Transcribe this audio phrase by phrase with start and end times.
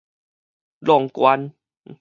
[0.79, 1.53] 挵關